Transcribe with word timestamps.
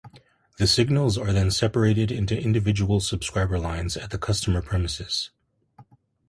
The 0.57 0.65
signals 0.65 1.15
are 1.19 1.31
then 1.31 1.51
separated 1.51 2.11
into 2.11 2.35
individual 2.35 3.01
subscriber 3.01 3.59
lines 3.59 3.95
at 3.95 4.09
the 4.09 4.17
customer 4.17 4.63
premises. 4.63 5.29